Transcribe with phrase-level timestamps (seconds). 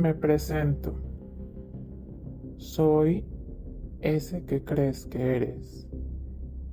[0.00, 0.94] Me presento.
[2.56, 3.26] Soy
[4.00, 5.90] ese que crees que eres,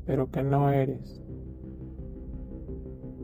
[0.06, 1.22] pero que no eres.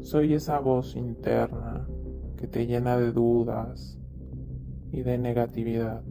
[0.02, 1.88] Soy esa voz interna
[2.36, 3.98] que te llena de dudas
[4.92, 6.04] y de negatividad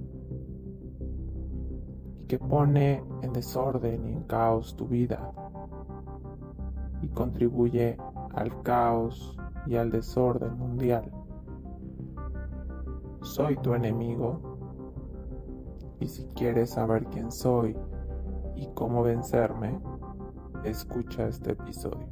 [2.29, 5.35] que pone en desorden y en caos tu vida
[7.03, 7.99] y contribuye
[8.33, 9.37] al caos
[9.67, 11.13] y al desorden mundial.
[13.23, 14.41] Soy tu enemigo
[16.01, 17.77] y si quieres saber quién soy
[18.57, 19.81] y cómo vencerme,
[20.65, 22.09] escucha este episodio.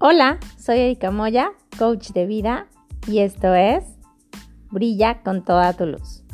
[0.00, 2.66] Hola, soy Erika Moya, coach de vida,
[3.06, 3.84] y esto es
[4.70, 6.24] Brilla con toda tu luz.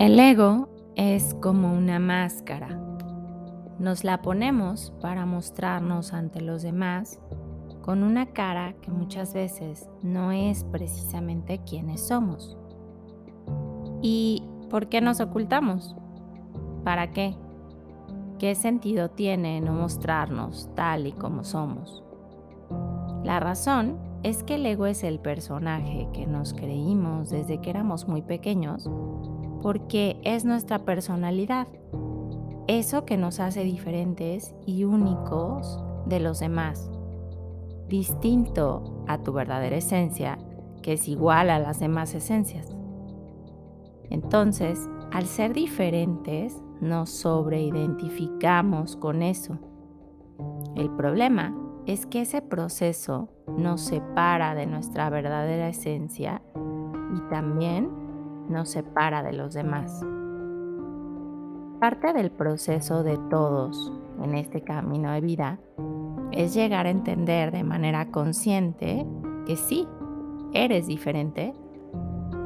[0.00, 2.80] El ego es como una máscara.
[3.78, 7.20] Nos la ponemos para mostrarnos ante los demás
[7.82, 12.56] con una cara que muchas veces no es precisamente quienes somos.
[14.00, 15.94] ¿Y por qué nos ocultamos?
[16.82, 17.36] ¿Para qué?
[18.38, 22.02] ¿Qué sentido tiene no mostrarnos tal y como somos?
[23.22, 28.08] La razón es que el ego es el personaje que nos creímos desde que éramos
[28.08, 28.88] muy pequeños
[29.62, 31.68] porque es nuestra personalidad,
[32.66, 36.90] eso que nos hace diferentes y únicos de los demás,
[37.88, 40.38] distinto a tu verdadera esencia,
[40.82, 42.74] que es igual a las demás esencias.
[44.08, 49.58] Entonces, al ser diferentes, nos sobreidentificamos con eso.
[50.76, 51.54] El problema
[51.86, 56.40] es que ese proceso nos separa de nuestra verdadera esencia
[57.14, 57.90] y también
[58.50, 60.04] nos separa de los demás.
[61.80, 65.58] Parte del proceso de todos en este camino de vida
[66.32, 69.06] es llegar a entender de manera consciente
[69.46, 69.88] que sí,
[70.52, 71.54] eres diferente,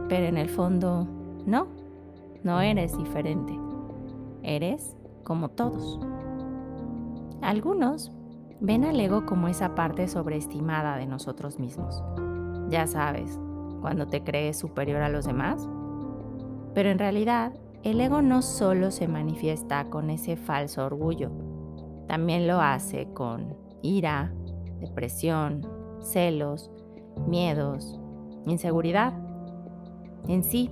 [0.09, 1.09] pero en el fondo
[1.47, 1.67] no,
[2.43, 3.59] no eres diferente.
[4.43, 5.99] Eres como todos.
[7.43, 8.13] Algunos
[8.61, 12.03] ven al ego como esa parte sobreestimada de nosotros mismos.
[12.69, 13.39] Ya sabes,
[13.81, 15.69] cuando te crees superior a los demás.
[16.75, 17.53] Pero en realidad,
[17.83, 21.31] el ego no solo se manifiesta con ese falso orgullo,
[22.09, 24.33] también lo hace con ira,
[24.81, 25.67] depresión,
[26.01, 26.71] celos,
[27.27, 27.99] miedos,
[28.47, 29.15] inseguridad.
[30.29, 30.71] En sí,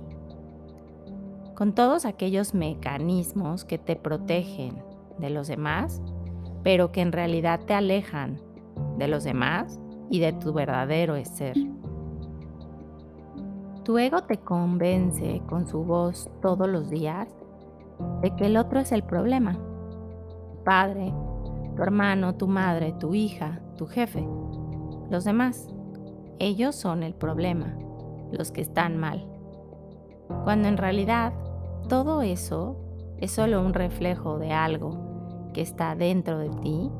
[1.55, 4.83] con todos aquellos mecanismos que te protegen
[5.19, 6.01] de los demás,
[6.63, 8.41] pero que en realidad te alejan
[8.97, 11.55] de los demás y de tu verdadero ser.
[13.83, 17.27] Tu ego te convence con su voz todos los días
[18.21, 19.53] de que el otro es el problema.
[19.53, 21.13] Tu padre,
[21.75, 24.27] tu hermano, tu madre, tu hija, tu jefe,
[25.09, 25.67] los demás.
[26.39, 27.77] Ellos son el problema,
[28.31, 29.33] los que están mal
[30.43, 31.33] cuando en realidad
[31.87, 32.77] todo eso
[33.17, 36.91] es solo un reflejo de algo que está dentro de ti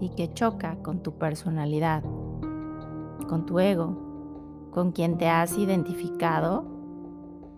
[0.00, 2.04] y que choca con tu personalidad,
[3.28, 4.03] con tu ego,
[4.74, 6.64] con quien te has identificado,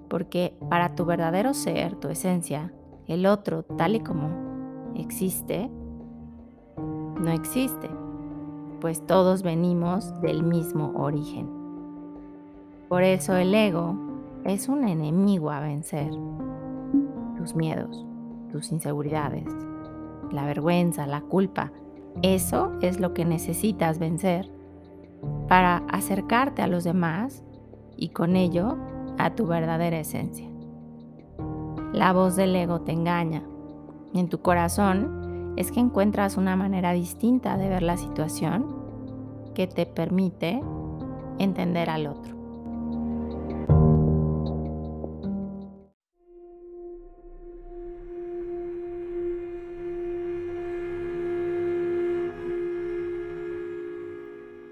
[0.09, 2.73] porque para tu verdadero ser, tu esencia,
[3.07, 4.29] el otro tal y como
[4.95, 5.71] existe,
[6.77, 7.89] no existe,
[8.81, 11.49] pues todos venimos del mismo origen.
[12.89, 13.97] Por eso el ego
[14.45, 16.11] es un enemigo a vencer.
[17.39, 18.05] Tus miedos,
[18.53, 19.47] tus inseguridades,
[20.31, 21.73] la vergüenza, la culpa,
[22.23, 24.56] eso es lo que necesitas vencer
[25.49, 27.43] para acercarte a los demás
[27.97, 28.77] y con ello
[29.19, 30.49] a tu verdadera esencia.
[31.93, 33.43] La voz del ego te engaña.
[34.13, 38.67] En tu corazón es que encuentras una manera distinta de ver la situación
[39.55, 40.61] que te permite
[41.39, 42.36] entender al otro.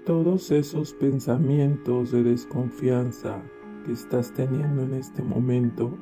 [0.05, 3.41] Todos esos pensamientos de desconfianza
[3.83, 5.97] que estás teniendo en este momento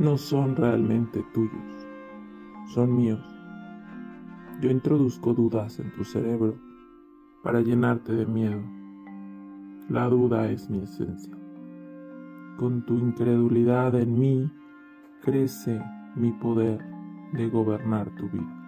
[0.00, 1.86] no son realmente tuyos,
[2.74, 3.24] son míos.
[4.60, 6.56] Yo introduzco dudas en tu cerebro
[7.44, 8.60] para llenarte de miedo.
[9.88, 11.36] La duda es mi esencia.
[12.58, 14.50] Con tu incredulidad en mí
[15.22, 15.80] crece
[16.16, 16.84] mi poder
[17.32, 18.61] de gobernar tu vida.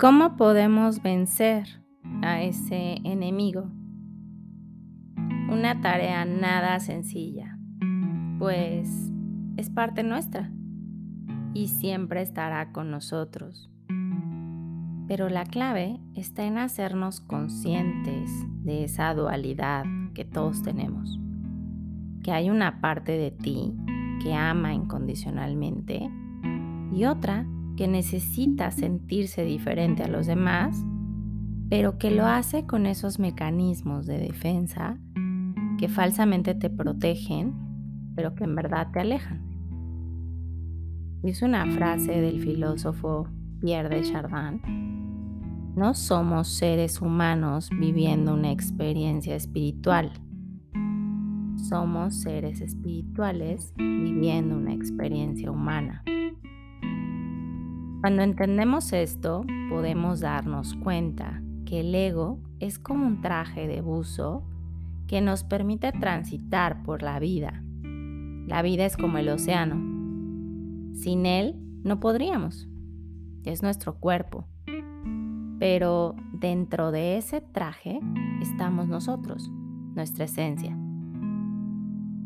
[0.00, 1.84] Cómo podemos vencer
[2.22, 3.70] a ese enemigo?
[5.50, 7.58] Una tarea nada sencilla,
[8.38, 9.12] pues
[9.58, 10.50] es parte nuestra
[11.52, 13.70] y siempre estará con nosotros.
[15.06, 18.30] Pero la clave está en hacernos conscientes
[18.64, 21.20] de esa dualidad que todos tenemos.
[22.22, 23.74] Que hay una parte de ti
[24.22, 26.08] que ama incondicionalmente
[26.90, 30.84] y otra que necesita sentirse diferente a los demás,
[31.68, 34.98] pero que lo hace con esos mecanismos de defensa
[35.78, 37.54] que falsamente te protegen,
[38.14, 39.50] pero que en verdad te alejan.
[41.22, 43.28] Dice una frase del filósofo
[43.60, 44.60] Pierre de Chardin.
[45.76, 50.12] No somos seres humanos viviendo una experiencia espiritual.
[51.56, 56.02] Somos seres espirituales viviendo una experiencia humana.
[58.00, 64.42] Cuando entendemos esto, podemos darnos cuenta que el ego es como un traje de buzo
[65.06, 67.62] que nos permite transitar por la vida.
[68.46, 69.74] La vida es como el océano.
[70.94, 72.70] Sin él no podríamos.
[73.44, 74.46] Es nuestro cuerpo.
[75.58, 78.00] Pero dentro de ese traje
[78.40, 79.50] estamos nosotros,
[79.94, 80.74] nuestra esencia.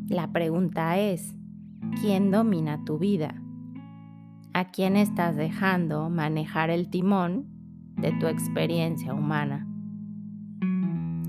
[0.06, 1.34] La pregunta es,
[2.00, 3.43] ¿quién domina tu vida?
[4.56, 7.46] ¿A quién estás dejando manejar el timón
[7.96, 9.66] de tu experiencia humana?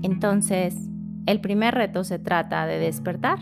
[0.02, 0.88] Entonces,
[1.26, 3.40] el primer reto se trata de despertar,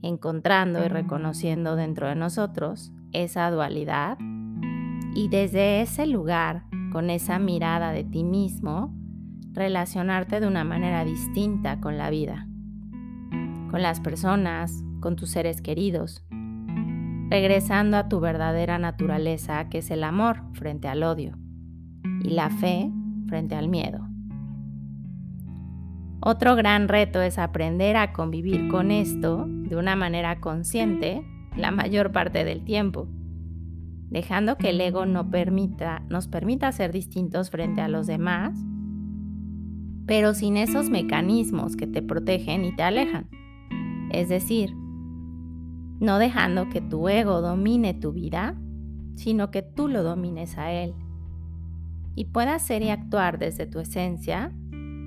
[0.00, 4.16] encontrando y reconociendo dentro de nosotros esa dualidad
[5.12, 8.94] y desde ese lugar, con esa mirada de ti mismo,
[9.50, 12.46] relacionarte de una manera distinta con la vida,
[13.72, 16.24] con las personas, con tus seres queridos,
[17.32, 21.38] regresando a tu verdadera naturaleza que es el amor frente al odio
[22.22, 22.92] y la fe
[23.26, 24.06] frente al miedo.
[26.20, 31.26] Otro gran reto es aprender a convivir con esto de una manera consciente
[31.56, 33.08] la mayor parte del tiempo,
[34.10, 38.62] dejando que el ego no permita, nos permita ser distintos frente a los demás,
[40.04, 43.26] pero sin esos mecanismos que te protegen y te alejan.
[44.10, 44.74] Es decir,
[46.02, 48.56] no dejando que tu ego domine tu vida,
[49.14, 50.94] sino que tú lo domines a él.
[52.16, 54.52] Y puedas ser y actuar desde tu esencia,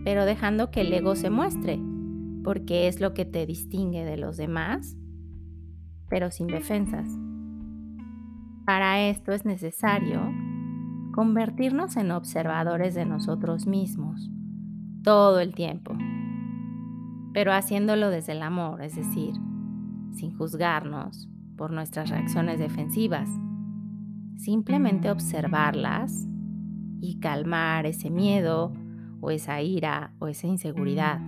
[0.05, 1.81] pero dejando que el ego se muestre,
[2.45, 4.95] porque es lo que te distingue de los demás,
[6.07, 7.09] pero sin defensas.
[8.65, 10.21] Para esto es necesario
[11.13, 14.31] convertirnos en observadores de nosotros mismos
[15.03, 15.93] todo el tiempo,
[17.33, 19.35] pero haciéndolo desde el amor, es decir,
[20.15, 23.29] sin juzgarnos por nuestras reacciones defensivas.
[24.37, 26.27] Simplemente observarlas
[26.99, 28.73] y calmar ese miedo
[29.21, 31.19] o esa ira o esa inseguridad,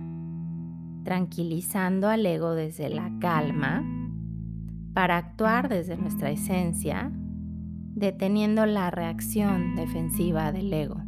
[1.04, 3.84] tranquilizando al ego desde la calma
[4.92, 7.10] para actuar desde nuestra esencia,
[7.94, 11.07] deteniendo la reacción defensiva del ego.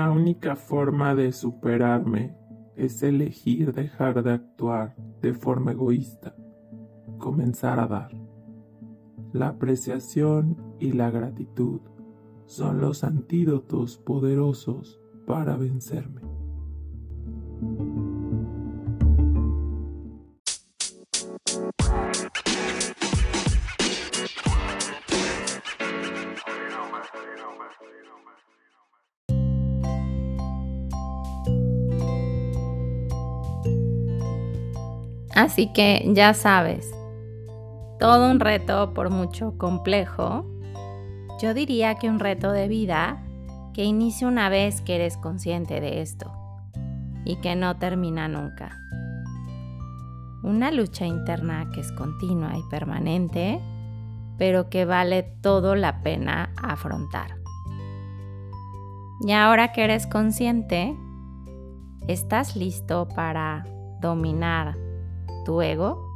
[0.00, 2.34] La única forma de superarme
[2.74, 6.34] es elegir dejar de actuar de forma egoísta,
[7.18, 8.10] comenzar a dar.
[9.34, 11.82] La apreciación y la gratitud
[12.46, 16.29] son los antídotos poderosos para vencerme.
[35.40, 36.94] Así que ya sabes,
[37.98, 40.44] todo un reto por mucho complejo,
[41.40, 43.22] yo diría que un reto de vida
[43.72, 46.30] que inicia una vez que eres consciente de esto
[47.24, 48.76] y que no termina nunca.
[50.42, 53.62] Una lucha interna que es continua y permanente,
[54.36, 57.36] pero que vale todo la pena afrontar.
[59.26, 60.94] Y ahora que eres consciente,
[62.08, 63.64] ¿estás listo para
[64.02, 64.89] dominar
[65.44, 66.10] tu ego?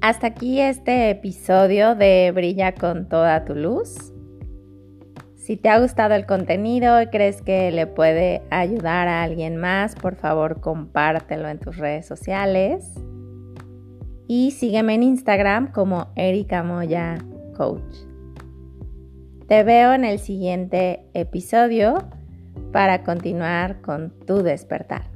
[0.00, 4.12] Hasta aquí este episodio de Brilla con toda tu luz.
[5.34, 9.96] Si te ha gustado el contenido y crees que le puede ayudar a alguien más,
[9.96, 12.84] por favor compártelo en tus redes sociales.
[14.28, 17.18] y sígueme en Instagram como Erika Moya
[17.56, 18.15] Coach.
[19.48, 22.08] Te veo en el siguiente episodio
[22.72, 25.15] para continuar con tu despertar.